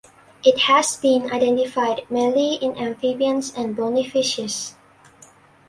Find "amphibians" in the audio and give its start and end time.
2.75-3.53